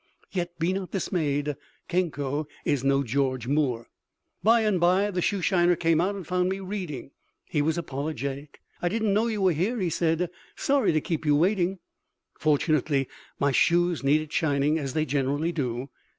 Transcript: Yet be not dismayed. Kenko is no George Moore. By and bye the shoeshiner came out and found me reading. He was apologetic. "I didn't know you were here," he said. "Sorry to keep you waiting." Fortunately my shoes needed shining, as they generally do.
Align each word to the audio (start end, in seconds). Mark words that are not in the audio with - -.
Yet 0.31 0.57
be 0.57 0.73
not 0.73 0.89
dismayed. 0.89 1.55
Kenko 1.87 2.47
is 2.65 2.83
no 2.83 3.03
George 3.03 3.45
Moore. 3.47 3.87
By 4.41 4.61
and 4.61 4.79
bye 4.79 5.11
the 5.11 5.21
shoeshiner 5.21 5.75
came 5.79 6.01
out 6.01 6.15
and 6.15 6.25
found 6.25 6.49
me 6.49 6.59
reading. 6.59 7.11
He 7.45 7.61
was 7.61 7.77
apologetic. 7.77 8.61
"I 8.81 8.89
didn't 8.89 9.13
know 9.13 9.27
you 9.27 9.43
were 9.43 9.51
here," 9.53 9.77
he 9.79 9.91
said. 9.91 10.31
"Sorry 10.55 10.91
to 10.93 11.01
keep 11.01 11.23
you 11.23 11.35
waiting." 11.35 11.77
Fortunately 12.39 13.07
my 13.39 13.51
shoes 13.51 14.03
needed 14.03 14.33
shining, 14.33 14.79
as 14.79 14.93
they 14.95 15.05
generally 15.05 15.51
do. 15.51 15.87